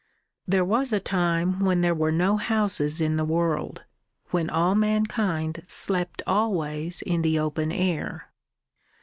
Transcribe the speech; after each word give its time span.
"There 0.47 0.65
was 0.65 0.91
a 0.91 0.99
time 0.99 1.59
when 1.59 1.81
there 1.81 1.93
were 1.93 2.11
no 2.11 2.37
houses 2.37 3.01
in 3.01 3.17
the 3.17 3.23
world; 3.23 3.83
when 4.31 4.49
all 4.49 4.73
mankind 4.73 5.61
slept 5.67 6.23
always 6.25 7.03
in 7.03 7.21
the 7.21 7.37
open 7.37 7.71
air." 7.71 8.31